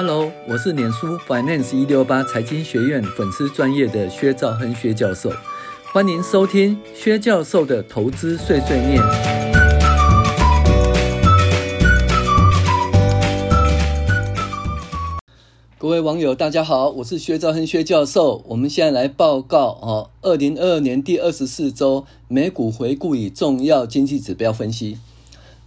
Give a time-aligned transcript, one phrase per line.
[0.00, 5.28] Hello，我是脸书 Finance 一六八财经学院粉丝专业的薛兆亨薛教授，
[5.92, 9.02] 欢迎收听薛教授的投资碎碎念。
[15.76, 18.44] 各位网友，大家好，我是薛兆亨薛教授。
[18.46, 24.98] 我们现在来报告哦，二零二二年第二十四周美股回顾与重要经济指标分析。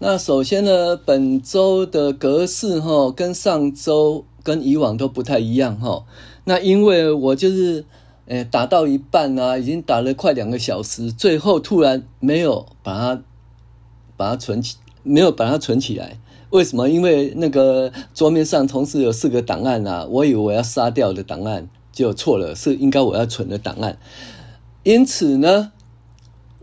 [0.04, 6.04] 那首先呢，本周的格式哈，跟上周跟以往都不太一样哈。
[6.46, 7.86] 那因为我就是，
[8.25, 13.21] 诶，打到一半啊，已经打了快两个小时，最后突然没有把它
[14.18, 16.18] 把它存起，没有把它存起来。
[16.50, 16.89] 为什么？
[16.89, 24.00] 因为那个桌面上同时有四个档案啊，我以为我要杀掉的档案就错了，是应该我要存的档案。
[24.81, 25.71] 因此呢。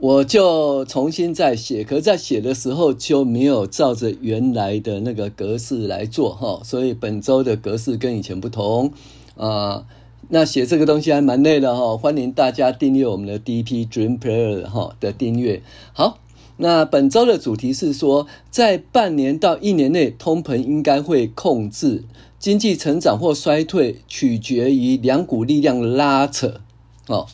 [0.00, 8.92] 我就重新再写，可是在写的时候就没有照着原来的那个格式来做哈，所以本周的格式跟以前不同
[9.36, 9.84] 啊。
[10.28, 15.62] 那写这个东西还蛮累的哈，欢迎大家订阅我们的 DP Dream Player 哈的订阅。
[15.92, 16.20] 好，
[16.58, 22.04] 那本周的主题是说，在半年到一年内，通膨应该会控制，
[22.38, 26.60] 经济成长或衰退取决于两股力量拉扯。
[27.08, 27.26] 哦，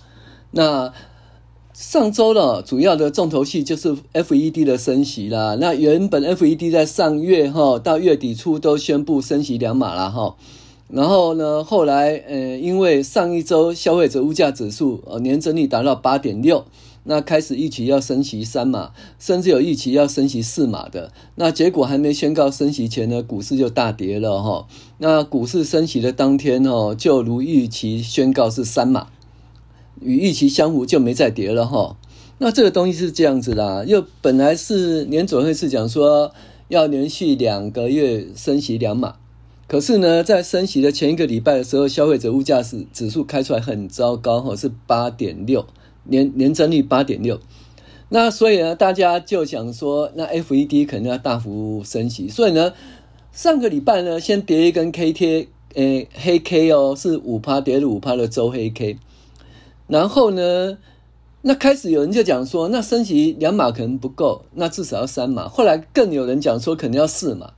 [0.53, 0.95] 那。
[1.75, 5.57] 上周呢，主要的重头戏就是 FED 的升息啦。
[5.61, 10.37] 那原本 FED 在上月哈到月底初都宣布升息两码了哈。
[10.89, 16.65] 然后呢，后来呃，因为上一周消费者物价指数呃年增率达到八点六，
[17.03, 21.11] 那开始预期要升息三码，甚至有预期要升息四码的。
[21.35, 24.69] 那结果还没宣告升息前呢，股市就大跌了哈。
[24.99, 29.09] 那股市升息的当天哦，就如预期宣告是三码。
[30.05, 31.97] 与预期相符，就没再跌了哈。
[32.39, 36.33] 那这个东西是这样子啦，又本来是联准会是讲说
[36.69, 39.15] 要连续两个月升息两码，
[39.69, 45.65] 可是呢，在升息的前一个礼拜的时候，消费者物价指指数开出来很糟糕哈，是八点六
[46.05, 47.41] 年年增率八点六。
[48.09, 52.73] 那所以呢，大家就想说，那 FED 肯定要大幅升息，所以呢，
[53.33, 58.99] 上个礼拜呢，先跌一根 K 贴，诶，黑 K 哦，是五趴跌了五趴的周黑 K。
[59.87, 60.79] 然后呢，
[61.43, 65.47] 那开始有人就讲说，那升息两码可能不够，那至少要三码。
[65.47, 67.53] 后来更有人讲说，可能要四码。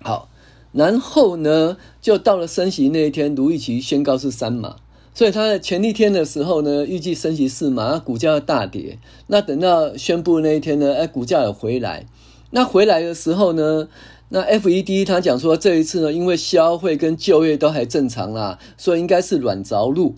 [0.00, 0.28] 好，
[0.70, 4.76] 然后呢，就到了升息那一天，卢易奇宣告是三码，
[5.12, 8.98] 所以他在前一天的时候呢，预计升息四码，股价要大跌。
[9.26, 12.06] 那等到宣布那一天呢，哎，股价有回来。
[12.50, 13.88] 那回来的时候呢，
[14.28, 20.14] 那 FED 他讲说，这一次呢，因为消费跟就业都还正常啦，所以应该是软着陆。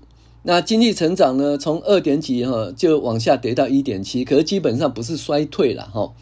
[0.49, 6.13] 那经济成长呢，从二点几哈就往下跌到一点七，可是基本上不是衰退了哈。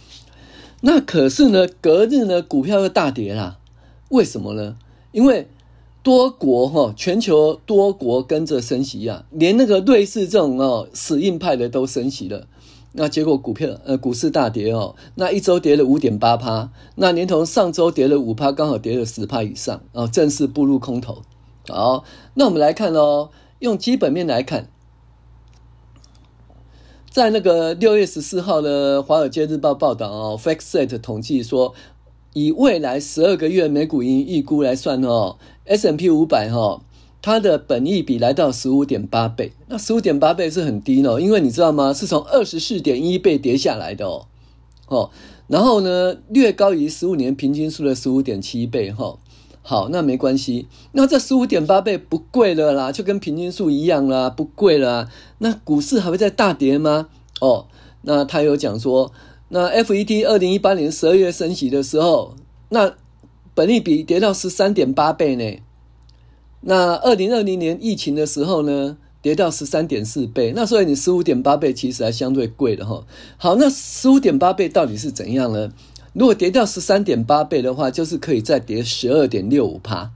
[0.81, 3.59] 那可是呢，隔日呢，股票又大跌啦。
[4.09, 4.79] 为什么呢？
[5.13, 5.47] 因为
[6.03, 12.47] 多国哈，全球多国跟着升息啊，连那个瑞士这种哦死硬派的都升息了。
[12.93, 21.21] 那结果股票呃股市大跌哦，那一周跌了五点八趴，那连同上周跌了五趴，刚好跌了十趴以上啊，正式步入空头。
[21.69, 23.29] 好，那我们来看哦。
[23.65, 24.69] 用基本面来看，
[27.11, 31.75] 在那个六月十四号的《华尔街日报》报道哦，FactSet 统计说，
[32.35, 36.83] 以未来十二个月每股盈预估来算哦，S M P 五百哈，
[37.23, 41.95] 它的本益比来到十五点八倍，那十五点八倍是很低哦，因为你知道吗？
[41.95, 44.27] 是从二十四点一倍跌下来的哦，
[44.89, 45.11] 哦，
[45.49, 49.19] 然后呢，略高于十五年平均数的十五点七倍哈。
[49.67, 50.69] 好，那没关系。
[50.93, 55.09] 那这十五点八倍不贵了啦，就跟平均数一样啦，不贵了。
[55.39, 57.09] 那股市还会再大跌吗？
[57.41, 57.67] 哦，
[58.03, 59.11] 那他有讲说，
[59.49, 62.35] 那 FED 二零一八年十二月升息的时候，
[62.69, 62.93] 那
[63.55, 65.63] 本利比跌到十三点八倍呢。
[66.61, 70.53] 那二零二零年疫情的时候呢，跌到十三点四倍。
[70.55, 73.07] 那所以你十五点八倍其实还相对贵的哈。
[73.39, 75.73] 好，那十五点八倍到底是怎样呢？
[76.15, 80.11] 如果跌掉十三点八倍的话，就是可以再跌十二点六五趴，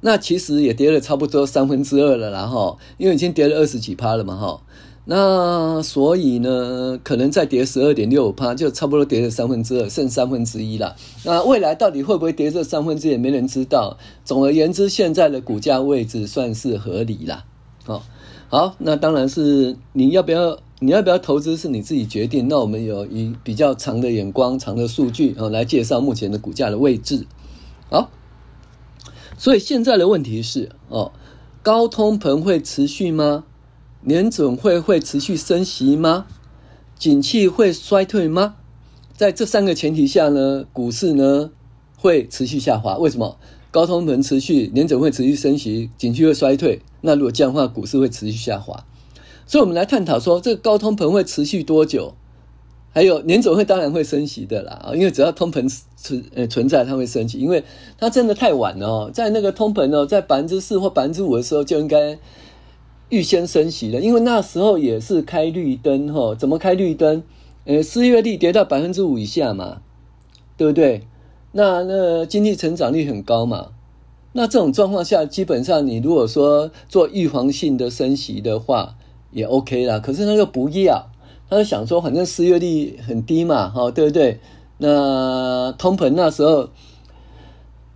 [0.00, 4.62] 那其实也跌了差不多三分之二了啦哈，因为已经跌了二十几趴了嘛哈，
[5.04, 10.94] 那所以呢，可能再跌十二点六五趴，就差不多跌了三分之二，剩三分之一了。
[11.24, 13.98] 那未来到底会不会跌这三分之一，也没人知道。
[14.24, 17.44] 总而言之，现在的股价位置算是合理了。
[17.84, 18.04] 好，
[18.52, 20.58] 好，那当然是你要不要？
[20.78, 22.48] 你要不要投资是你自己决定。
[22.48, 27.26] 那我们有以比较长的眼光、长的数据啊来介绍目前的股价的位置。
[27.88, 28.10] 好，
[29.38, 31.12] 所以现在的问题是哦，
[31.62, 33.44] 高通膨会持续吗？
[34.02, 36.26] 年准会会持续升息吗？
[36.98, 38.56] 景气会衰退吗？
[39.16, 41.50] 在这三个前提下呢，股市呢
[41.96, 42.98] 会持续下滑。
[42.98, 43.38] 为什么？
[43.70, 46.82] 高通膨持续，年准会持续升息，景气会衰退。
[47.02, 48.84] 那如果这样的话，股市会持续下滑。
[49.46, 52.14] 所以，我们来探讨说，这个高通膨会持续多久？
[52.94, 55.66] 还有，年总会当然会升息的啦，因为只要通膨
[55.96, 57.64] 存呃存在，它会升息，因为
[57.98, 62.18] 它真的太晚了，在那个通膨哦，在百分之四或百分之五的时候就应该
[63.08, 67.22] 预先升息了，因为那时候也是开绿灯哈，怎么开绿灯？
[67.64, 69.80] 呃，失业率跌到百分之五以下嘛，
[70.56, 71.06] 对不对？
[71.52, 73.68] 那那经济成长率很高嘛，
[74.32, 78.96] 那这种状况下，基本上你如果说做预防性的升息的话，
[79.30, 79.98] 也 OK 啦。
[79.98, 81.08] 可是他又不要。
[81.50, 84.40] 他就想说，反正失业率很低嘛，哈，对不对？
[84.78, 86.70] 那通膨那时候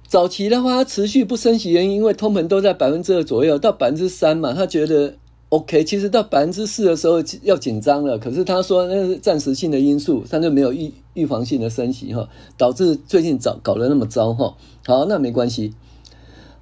[0.07, 5.15] 早期的话，持续不升息原因，因为通膨都在百分之二左右，到百分之三嘛，他觉得
[5.49, 5.83] OK。
[5.85, 12.29] 其实到百分之四的时候要紧张了，可是他说那是暂时性的因素，他就没有预预防性的升息哈，
[12.59, 14.55] 导致最近早搞得那么糟哈。
[14.87, 15.73] 好，那没关系。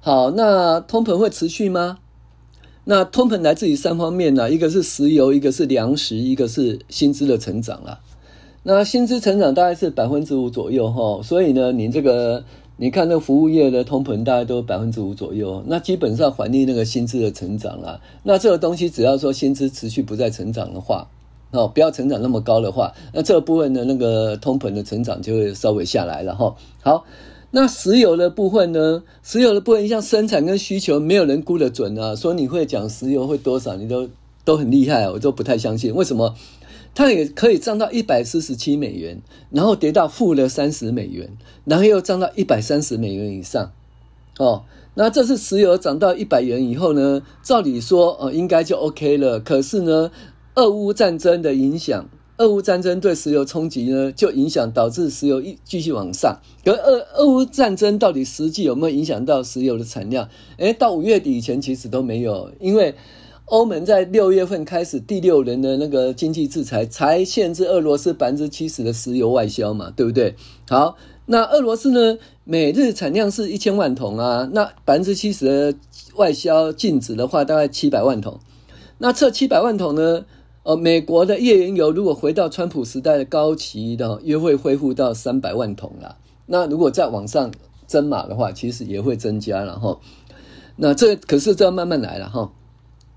[0.05, 1.97] 好，那通膨会持续吗？
[2.83, 7.99] 那通膨来自于三方面呢，一个是石油，一个是粮食，一个是薪资的成长啦。
[8.61, 12.43] 那薪资成长大概是百分之五左右哈，所以呢，你这个
[12.77, 17.99] 你看那服务业的通膨大概都百分之五左右，那基本上反映那个薪资的成长啦。
[18.21, 21.07] 那这个东西只要说薪资持续不再成长的话，
[21.49, 26.55] 哦，不要成长那么高的话，那这个部分的那个通膨的成长就会稍微下来了哈。
[26.83, 27.03] 好。
[27.55, 29.01] 那石油的部分呢？
[29.23, 32.13] 石油的部分，像生产跟需求，没有人估得准啊。
[32.13, 34.09] 说你会讲石油会多少，你都
[34.43, 35.95] 都很厉害，我都不太相信。
[35.95, 36.35] 为什么？
[36.93, 39.21] 它也可以涨到一百四十七美元，
[39.51, 41.29] 然后跌到负的三十美元，
[41.63, 43.71] 然后又涨到一百三十美元以上。
[44.37, 44.63] 哦，
[44.95, 47.21] 那这次石油涨到一百元以后呢？
[47.41, 49.39] 照理说，呃，应该就 OK 了。
[49.39, 50.11] 可是呢，
[50.55, 52.09] 俄乌战争的影响。
[52.37, 56.37] 俄乌战争对石油冲击呢，就影响导致石油一继续往上。
[56.65, 60.27] 可俄俄乌战争到底实际有没有影响到石油的产量？
[60.57, 62.93] 诶，到五月底以前其实都没有，因为
[63.45, 70.35] 欧盟在六月份开始第六轮的那个经济制裁，才限制俄罗斯百分之七十的石油外销嘛，对不对？
[70.67, 70.97] 好，
[71.27, 75.77] 那俄罗斯呢，每日产量是一千万桶啊，那百分之七十的
[76.15, 78.41] 外销禁止的话，大概七百万桶。
[78.97, 80.25] 那这七百万桶呢？
[80.65, 86.17] 呃，美国的页岩油如果回到川普时代的高期的，又会恢复到三百万桶了。
[86.47, 87.51] 那如果再往上
[87.85, 89.99] 增码的话，其实也会增加了哈。
[90.77, 92.51] 那这可是这要慢慢来了哈。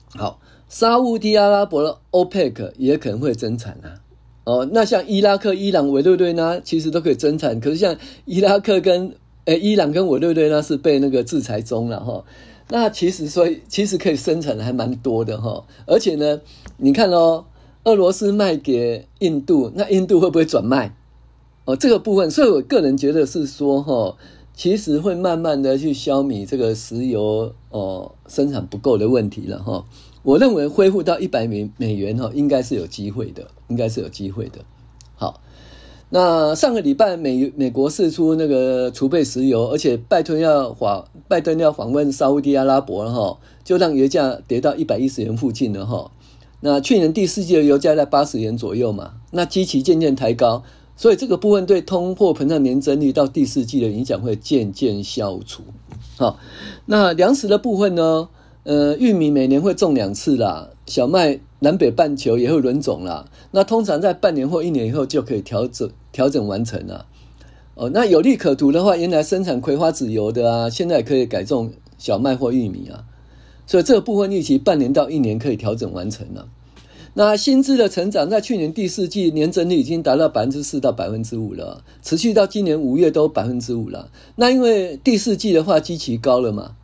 [0.09, 3.97] 好，沙乌地阿拉伯的 OPEC 也可能会增产啊。
[4.45, 7.97] 哦，那像伊拉克、伊朗、委内瑞拉其实都可以增产，可是像
[8.27, 9.15] 伊拉克跟
[9.47, 12.23] 呃伊朗跟委内瑞拉是被那个制裁中了哈。
[12.71, 16.41] 那其实说，其实可以生产的还蛮多的哈，而且呢，
[16.77, 17.47] 你看哦，
[17.85, 20.95] 俄罗斯卖给印度，那印度会不会转卖？
[21.65, 24.17] 哦，这个部分，所以我个人觉得是说哈，
[24.55, 29.87] 其实会慢慢的去消弭这个石油哦生产不够的问题了哈。
[30.23, 34.59] 我认为恢复到一百美美元哈，应该是有机会的，应该是有机会的。
[35.17, 35.41] 好。
[36.11, 46.11] 那上个礼拜美，美国释出那个储备石油，而且拜登要访拜登要访问沙乌地阿拉伯了哈，就让油价跌到一百一十元附近了哈。
[46.61, 50.63] 那去年第四季的油价在八十元左右嘛，那基期渐渐抬高，
[50.97, 55.63] 所以这个部分对通货膨胀年增率到第四季的影响会渐渐消除。
[56.17, 56.39] 好，
[56.87, 58.29] 那粮食的部分呢？
[58.65, 63.27] 呃，玉米每年会种两次啦，小麦南北半球也会轮种啦。
[63.51, 67.07] 那通常在半年或一年以后就可以调整调整完成了。
[67.75, 73.05] 哦，那有利可图的话，原来生产葵花籽油的啊，现在可以改种小麦或玉米啊。
[73.67, 76.49] 所以这个部分预期半年到一年可以调整完成了。
[77.15, 84.11] 那薪资的成长在去年第四季年增率已经达到百分之四到百分之五了，持续到今年五月都百分之五了。
[84.37, 86.77] 那因为第四季的话基期高了嘛。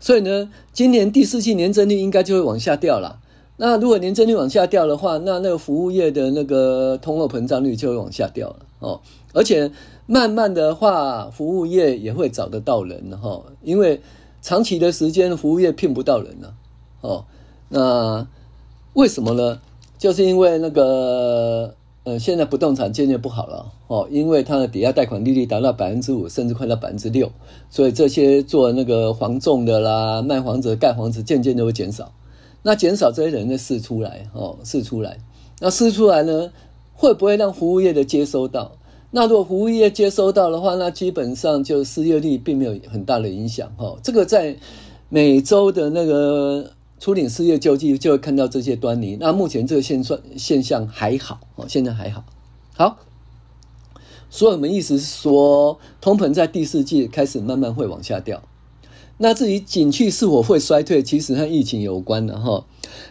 [0.00, 3.20] 所以呢，今年第四季年增率应该就会往下掉了。
[3.64, 9.00] 那如果年增率往下掉的话，那那个服务业的那个通货膨胀率就会往下掉了哦。
[9.32, 9.70] 而且
[10.06, 14.00] 慢慢的话，服务业也会找得到人哈，因为
[14.40, 16.54] 长期的时间服务业聘不到人了
[17.02, 17.24] 哦。
[17.68, 18.26] 那
[18.94, 19.60] 为什么呢？
[19.96, 21.74] 就是因为那个。
[22.04, 27.30] 呃，现在不动产渐渐不好了哦，因为它的抵押贷款利率达到百分之五，甚至快到百分之六，
[27.70, 32.10] 所以这些做那个房仲的啦、卖房子、盖房子，渐渐就会减少。
[32.62, 35.18] 那减少这些人的试出来哦，试出来。
[35.60, 36.52] 那试出来呢，
[36.94, 38.72] 会不会让服务业的接收到？
[39.10, 43.98] 那如果服务业接收到的话，那基本上就失业率并没有很大的影响哦。
[44.02, 44.56] 这个在
[45.08, 46.72] 每周的那个。
[47.02, 49.16] 初领失业救济就会看到这些端倪。
[49.18, 52.22] 那目前这个现状现象还好哦，现在还好。
[52.76, 52.96] 好，
[54.30, 58.40] 所以我们意思是说，通膨在第四季开始慢慢会往下掉
[59.18, 62.66] 那至于景气是否会衰退，其实和疫情有关的哈。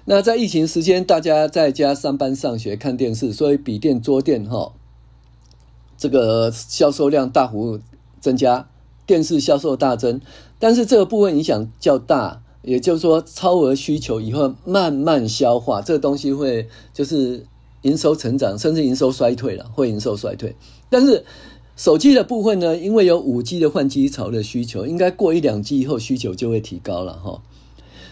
[0.06, 4.74] 那在疫情时间，大家在家上班、上学、看电视，所以笔电、桌电哈，
[5.98, 7.80] 这个销售量大幅
[8.20, 8.68] 增加，
[9.06, 10.20] 电视销售大增。
[10.60, 17.46] 但是这个部分影响较大，也就是说，超额需求以后慢慢消化，这个东西会就是
[17.84, 20.56] 营收成长，甚至营收衰退了，会营收衰退。
[20.90, 21.24] 但是
[21.76, 27.42] 手机的部分呢，因为有五 G 的换机潮的需求，应该过一两季以后需求就会提高了哈。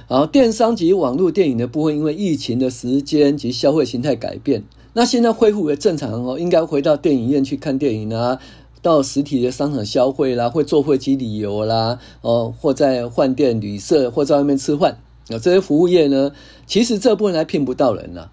[0.07, 4.63] 好，电商及网络电影的部分，因为疫情的时间及消费形态改变，
[4.93, 8.39] 那现在恢复为正常哦，应该回到电影院去看电影啊。
[8.81, 14.93] 到实体的商场消费啦，或坐飞机旅游啦，哦，或在饭店旅社，或在外面吃饭，
[15.27, 16.31] 啊，这些服务业呢，
[16.65, 18.29] 其实这部分还骗不到人呐。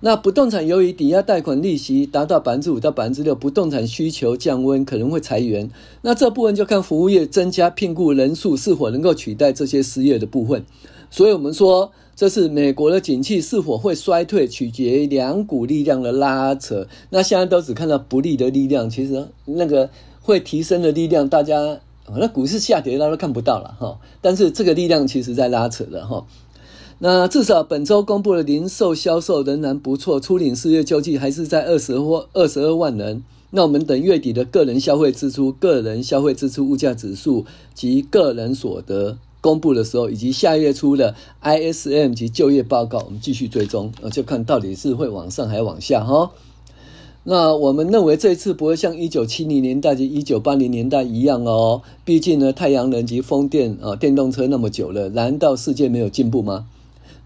[0.00, 5.70] 那不动产由于抵押贷款利息达到百分之五到百分之六，不动产需求降温，可能会裁员。
[6.02, 10.64] 那这部分就看服务业增加聘雇人数是否能够取代这些失业的部分。
[11.10, 11.92] 所以我们说。
[12.16, 16.86] 这是美国的景气是否会衰退，取决于两股力量的拉扯。
[17.08, 19.88] 那现在都只看到不利的力量，其实那个
[20.20, 21.80] 会提升的力量，大家
[22.14, 23.98] 那股市下跌，大家都看不到了哈。
[24.20, 26.26] 但是这个力量其实在拉扯的哈。
[27.02, 33.24] 那至少本周公布的零售销售仍然不错，初领失业救济还是在二十或二十二万人。
[33.52, 39.16] 那我们等月底的个人消费支出、个人消费支出物价指数及个人所得。
[39.40, 46.30] 公布的时候，以及下月初的 ISM 及就业报告，我们继续追踪，就看到底是会往上还是往下哈。
[47.24, 56.66] 那我们认为这次不会像一九七零年代及一九八零年代一样哦，毕竟呢，太阳能及风电啊，电动车那么久了，难道世界没有进步吗？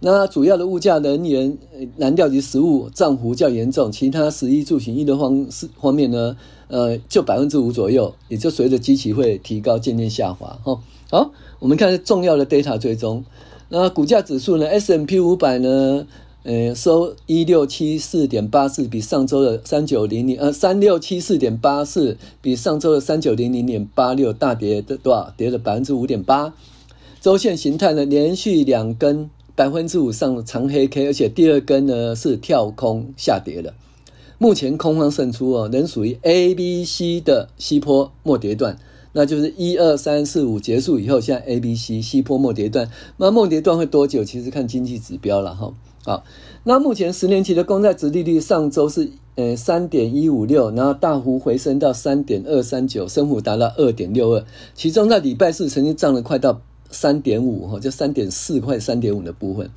[0.06, 1.56] 那主要的物价，能源、
[1.96, 5.46] 燃料及食物涨幅较严重，其他食衣住行娱乐方
[5.80, 6.36] 方面呢，
[6.68, 10.78] 呃，就百分之五左右，也就随着基期会提高，渐渐下滑哈。
[11.10, 13.24] 好，我们看重要的 data 追踪。
[13.70, 16.06] 那股价指数呢？S M P 五百呢？
[16.42, 25.32] 呃，收一六七四点八四，比上周的三九零零呃三六七四点八四，比上周的三九零零点八六大跌的多少？
[25.38, 26.52] 跌了百分之五点八。
[27.22, 28.04] 周线形态呢？
[28.04, 33.74] 连续两根百分之五上长黑 K，而且第二根呢是跳空下跌的。
[34.38, 38.76] 目前空方胜出哦，仍属于 A、B、C 的西坡末跌段。
[39.16, 44.24] 那就是一二三四五结束以后，现在 A、B、C 西坡末跌段，那末跌段会多久？
[44.24, 45.72] 其实看经济指标了哈。
[46.04, 46.24] 好，
[46.64, 54.44] 那目前十年期的公债殖利率上周是呃三点一五六，然后大幅回升到三点二三九，升幅达到二点六二。
[54.74, 56.60] 其中在礼拜四曾经涨了快到
[56.94, 59.70] 三点五哈，就三点四块三点五的部分。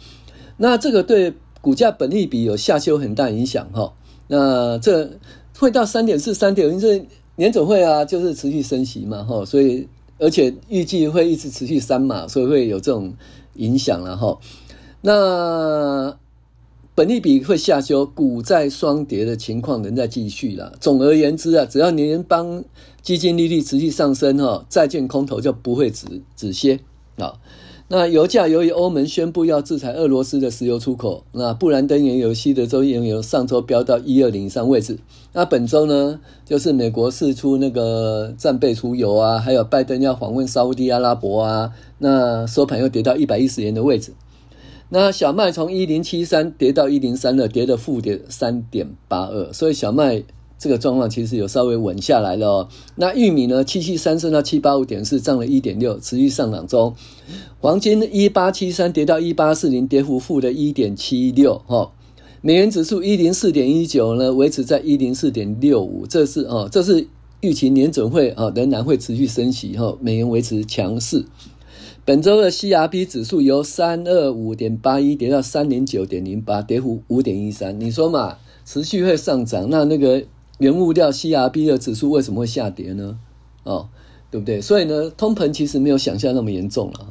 [0.56, 3.94] 那这个对股价本利比有下修很大影响哈。
[4.28, 5.20] 那这
[5.58, 7.06] 会到三点四、三点五，这。
[7.40, 13.14] 年总会啊，就是持续升息嘛，哈，所以而且预计会一直持续三码，所以会有这种
[13.54, 14.40] 影响了哈。
[15.02, 16.18] 那
[16.96, 20.74] 本利比会下修，股债双跌的情况仍在继续了。
[20.82, 22.64] 总而言之啊，只要联邦
[23.04, 26.80] 基金利率持续上升哈，债券空头就不会止止歇
[27.18, 27.34] 啊。
[27.90, 35.00] 那油价由于欧盟宣布要制裁俄罗斯的石油出口，那布兰登原油、西德州原油上周飙到一二零以上位置。
[35.32, 44.12] 那本周呢，就是美国释出那个战备储油啊，还有拜登要访问沙乌地阿拉伯啊，那收盘又跌到一百一十元的位置。
[44.90, 50.24] 那小麦从一零七三跌到一零三二，跌了负跌三点八二，所以小麦。
[50.60, 52.70] 这个状况其实有稍微稳下来了哦。
[52.96, 53.64] 那玉米呢？
[53.64, 56.96] 七七三升到七八五点四，涨了一点六，持续上涨中。
[57.60, 61.92] 黄金一八七三跌到一八四零，跌幅负的一点七六哈。
[62.42, 66.08] 美元指数一零四点一九呢，维持在一零四点六五。
[66.08, 67.08] 这是哦，这是
[67.42, 71.26] 预期年准会啊仍然会持续升息哈，美元维持强势。
[72.04, 77.80] 本周的 CRB 指数由三二五点八一跌到三零九点零八，跌幅五点一三。
[77.80, 80.24] 你说嘛，持续会上涨，那那个。
[80.58, 83.20] 原物料 CRB 的指数为什么会下跌呢？
[83.64, 83.90] 哦，
[84.32, 84.60] 对不对？
[84.62, 87.06] 所以呢，通膨其实没有想象那么严重了。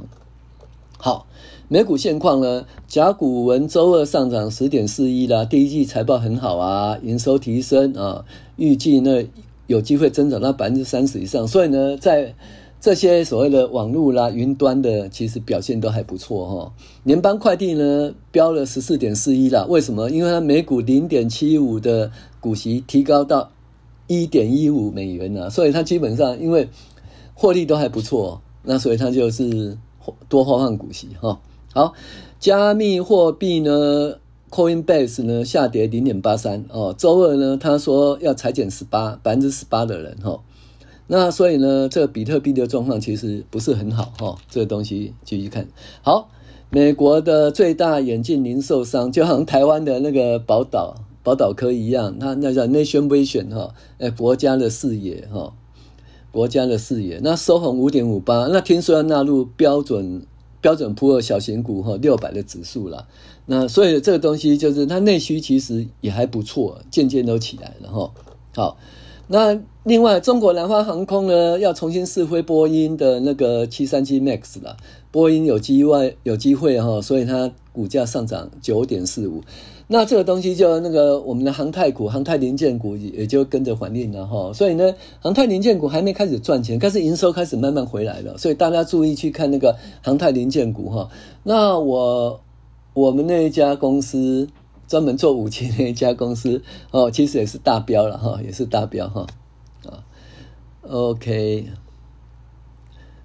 [0.98, 1.26] 好，
[1.68, 8.24] 美股现况呢，甲骨文周二上涨十点四一啦，第一季财报很好啊，营收提升啊，
[8.56, 9.22] 预计呢
[9.66, 11.46] 有机会增长到百分之三十以上。
[11.46, 12.34] 所以呢，在
[12.80, 16.72] 这些所谓的网络啦、云端的，其实表现都还不错哈。
[17.04, 20.10] 联邦快递呢，飙了十四点四一啦，为什么？
[20.10, 22.10] 因为它每股零点七五的。
[22.38, 23.50] 股息提高到
[24.06, 26.68] 一点一五美元了，所以它基本上因为
[27.34, 29.76] 获利都还不错，那所以它就是
[30.28, 31.40] 多发放股息哈。
[31.74, 31.92] 好，
[32.38, 34.18] 加密货币呢
[34.48, 40.40] ，Coinbase 呢下跌零点八三哦，周二呢他说要裁减十八百分之十八的人哈。
[41.06, 44.38] 那所以呢，这个比特币的状况其实不是很好哈。
[44.48, 45.68] 这个东西继续看
[46.02, 46.28] 好，
[46.70, 55.52] 美国的最大眼镜零售商，就好像台湾的那个宝岛宝岛科一样，它那叫 Nation Vision 哈，呃，国家的视野哈，
[56.30, 57.20] 国家的视野。
[57.22, 60.26] 那收红五点五八，那听说要纳入标准。
[60.58, 63.06] 标准普尔小型股哈六百的指数了，
[63.44, 68.10] 那所以这个东西就是它内需其实也还不错，渐渐都起来了哈。
[68.52, 68.76] 好，
[69.28, 74.76] 那另外中国南方航空呢要重新试飞波音的那个七三七 MAX 了，
[75.10, 79.42] 波音有机会有机会哈，所以它股价上涨九点四五。
[79.88, 91.08] 那这个东西就那个我们的航太股、航太零件股也就跟着反应了哈，所以呢，航太零件股还没开始赚钱，但是营收开始慢慢回来了，所以大家注意去看那个航太零件股哈。
[91.44, 92.40] 那我
[92.94, 94.48] 我们那一家公司
[94.86, 99.26] 专门做武器那一家公司哦，其实也是大标了哈，也是大标哈
[99.84, 100.04] 啊。
[100.82, 101.66] OK，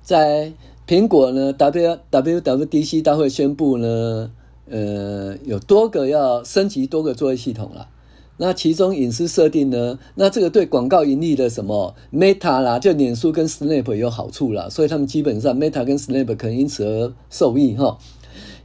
[0.02, 0.54] 在
[0.88, 4.32] 苹果呢，W WWDC 大会宣布呢。
[4.70, 7.90] 呃，有多个要升级多个作业系统了，
[8.38, 10.00] 那其中隐私设定呢？
[10.16, 17.98] 那这个对广告盈利的什么 Meta 啦，就脸书跟 Snap 有好处啦，所以他们基本上 Meta 跟 Snap 可能因此而受益哈。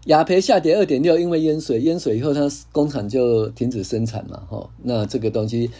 [0.06, 4.68] 雅培下跌二点六，因为淹水，淹水以后它工厂就停止生产嘛哈。
[4.82, 5.70] 那这个东西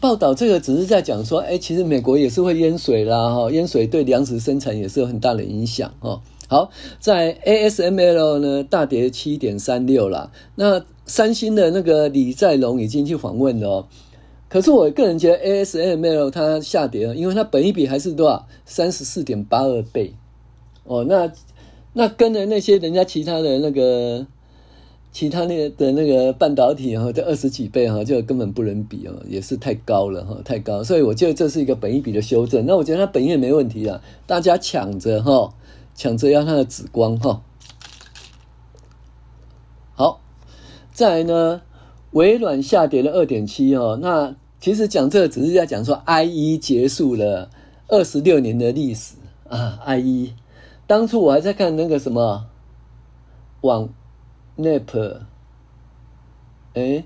[0.00, 6.20] 报道这个只是在讲说，哎，其实美国也是会淹水啦哈，淹水对粮食生产也是有很大的影响哈。
[6.48, 10.32] 好，在 ASML 呢大跌七点三六啦。
[10.54, 13.86] 那三星的那个李在龙已经去访问了哦。
[14.48, 20.14] 可是我个人觉得 ASML 它下跌了，因为它本益比还是多少三十四点八二倍
[20.84, 21.04] 哦。
[21.06, 21.30] 那
[21.98, 24.24] 那跟着那些人家其他的那个
[25.10, 30.84] 其他那的那个半导体哈，这二十几倍哈，就根本不能比哦，也是太高了哈，太高。
[30.84, 32.64] 所以我觉得这是一个本益比的修正。
[32.66, 35.52] 那我觉得它本益没问题啊，大家抢着哈。
[35.96, 37.42] 抢着要它的紫光哈，
[39.96, 40.20] 好，
[40.92, 41.62] 再来呢，
[42.12, 43.98] 微软下跌了二点七哦。
[44.00, 47.50] 那其实讲这个只是在讲说，IE 结束了
[47.88, 49.16] 二十六年的历史
[49.48, 49.80] 啊。
[49.88, 50.34] IE
[50.88, 52.46] 当初我还在看那个什么
[53.60, 53.88] 网
[54.56, 55.18] NAP，
[56.74, 57.04] 哎，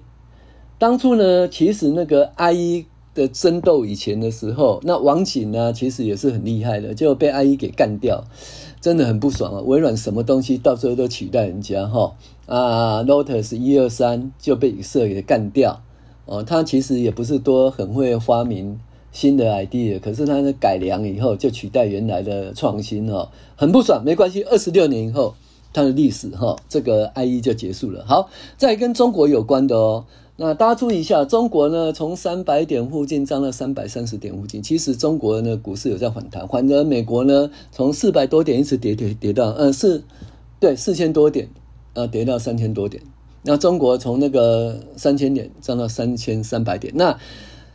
[0.78, 8.24] 当初呢，其实那个 IE 的争斗以前的时候，那网警呢，其实也是很厉害的，就被 IE 给干掉。
[8.80, 9.60] 真的很不爽啊！
[9.60, 12.16] 微软什么东西到最后都取代人家哈
[12.46, 15.82] 啊，Lotus 一二三就被以色列给干掉
[16.26, 16.42] 哦。
[16.42, 18.80] 他其实也不是多很会发明
[19.12, 24.02] 新的 idea，可是它的改良以后就取代原来的创新哦，很不爽。
[24.04, 25.34] 没关系，二十六年以后，
[25.72, 28.04] 它的历史哈这个 IE 就结束了。
[28.06, 30.04] 好，再跟中国有关的哦。
[30.36, 34.62] 那大家注意一下，中国呢，从三百点附近涨到三百三十点附近。
[34.62, 40.02] 其实中国呢，股市有在反弹，反而美国呢，从四百多点一直跌跌跌到呃四，
[40.58, 41.48] 对四千多点，
[41.92, 43.02] 呃跌到三千多点。
[43.42, 46.92] 那中国从那个三千点涨到三千三百点。
[46.96, 47.18] 那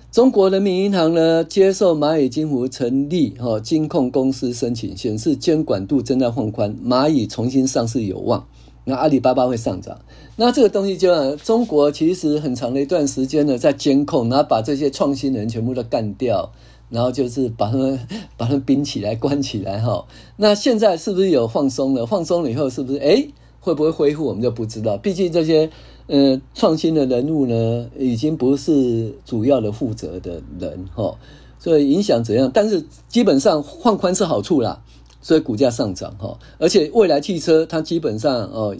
[0.09, 8.47] 中国人民银行呢，接受蚂蚁金服成立哈金控公司申请，显示监管度正在放宽，蚂蚁重新上市有望。
[8.85, 9.99] 那阿里巴巴会上涨，
[10.37, 16.53] 那这个东西就中国其实很长的一段时间呢，在监控，然后把这些创新人全部都干掉，
[16.89, 17.99] 然后就是把他们
[18.37, 20.05] 把他们冰起来、关起来哈。
[20.37, 22.05] 那现在是不是有放松了？
[22.05, 24.23] 放松了以后，是不是诶会不会恢复？
[24.25, 24.95] 我们就不知道。
[24.97, 25.69] 毕竟这些
[26.07, 31.15] 呃创新的人物呢，已经不是主要的负责的人哈，
[31.59, 32.49] 所以影响怎样？
[32.53, 34.81] 但是基本上放宽是好处啦。
[35.19, 38.73] 所以股价上涨哈，而且未来汽车它基本上哦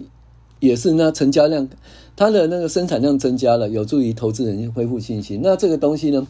[0.60, 1.68] 也是那成交量，
[2.16, 5.40] 它的那个生产量增加了，有助于投资人恢复信心。
[5.42, 6.26] 那这个东西呢，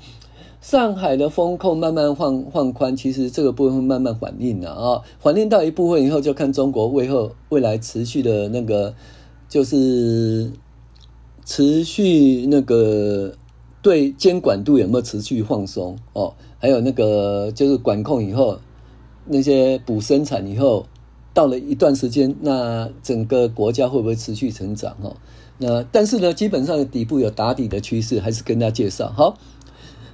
[0.60, 8.92] 上海的风控慢慢放放宽，其实这个部分慢慢反应了啊，反应到一部分以后，就看中国为后未来持续的那个
[9.48, 10.50] 就是
[11.48, 13.34] 持续那个
[13.80, 18.58] 对监管度有没有持续放松哦，还有那个就是管控以后。
[19.30, 20.86] 那些补生产以后，
[21.34, 24.94] 到了一段时间，那整个国家会不会持续成长？
[25.02, 25.16] 哦，
[25.58, 29.10] 那但是呢，基本上底部有打底的趋势，还是跟大家介绍。
[29.14, 29.38] 好，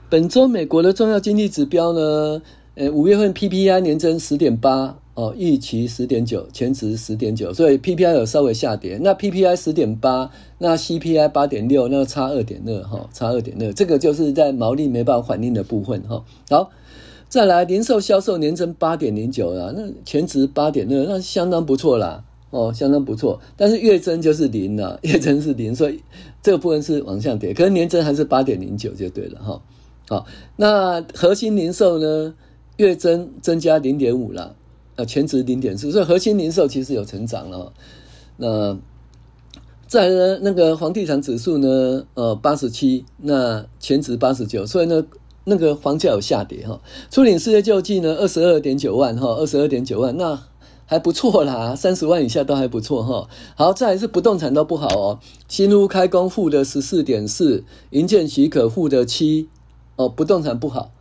[0.09, 2.43] 本周美国的重要经济指标呢，
[2.77, 8.99] 呃，五月份 PPI 年增十点八，哦，预期十点九，前值十点九，所以 PPI 有稍微下跌。
[9.03, 16.71] 那 PPI 十点八，那 CPI 八点六，那差二点二，哈，差二点二，这个就是在毛利没办法反映的部分，哈，好。
[17.27, 23.41] 再来，零售销售年增八点零九啦，那前值八点二，那相当不错啦，哦，相当不错。
[23.57, 26.01] 但是月增就是零了，月增是零，所以
[26.45, 27.53] 这个部分是往下跌。
[27.53, 29.61] 可是年增还是八点零九就对了哈。
[30.09, 32.35] 好，那核心零售呢，
[32.77, 34.55] 月增增加零点五了，
[34.97, 37.73] 呃，前值零点四，所以核心零售其实有成长了。
[38.37, 38.79] 那
[39.87, 45.05] 再呢，那个房地产指数呢，呃，八十七，那前值八十九，所以呢，
[45.45, 46.81] 那个房价有下跌哈。
[47.11, 50.41] 初领失业救济呢，二十二点九万哈，二十二点九万，那
[50.87, 53.29] 还不错啦，三十万以下都还不错哈。
[53.57, 59.49] 好，再来是不动产都不好哦，新屋开工负的十四点四，营建许可负的七，
[59.97, 60.93] 哦，不动产不好。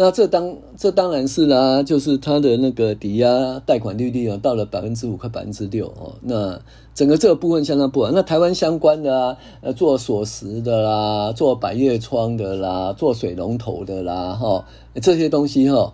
[0.00, 6.14] 那这当这当然是啦，就是它的那个抵押贷款利率啊，到了百分之五快百分之六哦。
[6.22, 6.56] 那
[6.94, 8.12] 整个这个部分相当不好。
[8.12, 14.64] 那台湾相关的啊，呃，做锁匙的啦，做百叶窗的啦，做水龙头的啦，哈，
[15.02, 15.92] 这些东西哈。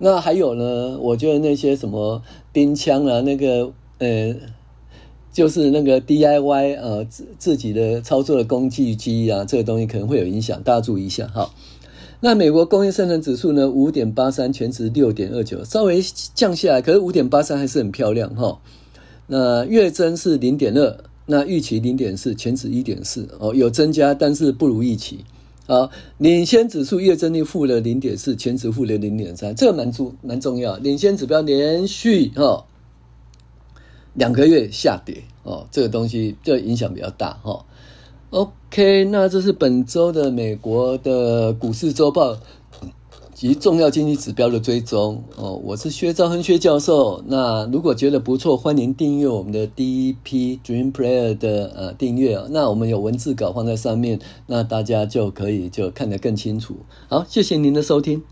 [0.00, 2.20] 那还有呢，我觉得那些什么
[2.52, 4.36] 钉枪啊，那个呃，
[5.32, 11.50] 就是那个 DIY 呃自自己的操作的工具机啊，这个东西可能会有影响，大家注意一下哈。
[12.26, 13.70] 那美国工业生产指数呢？
[13.70, 16.02] 五点八三，全值六点二九，稍微
[16.34, 18.60] 降下来，可是五点八三还是很漂亮哈。
[19.28, 25.24] 那月增是零点二，那预期零点四，全值一点四哦，有增加，但是不如预期。
[25.68, 30.76] 啊，领先指数月增率负了零点四，全值负了零点三，这个蛮重蛮重要。
[30.78, 32.66] 领先指标连续哈
[34.14, 37.64] 两个月下跌哦，这个东西就影响比较大哈。
[38.30, 42.36] OK，那这是本周的美国的股市周报
[43.32, 45.52] 及重要经济指标的追踪哦。
[45.62, 47.22] 我是薛兆亨薛教授。
[47.28, 52.36] 那如果觉得不错，欢迎订阅我们的 DP Dream Player 的呃订阅。
[52.50, 56.74] 那我们有文字稿放在上面，那大家就可以就看得更清楚。
[57.08, 58.22] 好，谢谢您的收听。